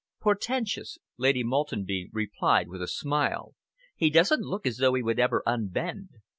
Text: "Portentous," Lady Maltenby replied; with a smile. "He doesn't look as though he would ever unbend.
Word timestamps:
"Portentous," 0.19 0.97
Lady 1.19 1.43
Maltenby 1.43 2.09
replied; 2.11 2.67
with 2.69 2.81
a 2.81 2.87
smile. 2.87 3.53
"He 3.95 4.09
doesn't 4.09 4.41
look 4.41 4.65
as 4.65 4.77
though 4.77 4.95
he 4.95 5.03
would 5.03 5.19
ever 5.19 5.43
unbend. 5.45 6.09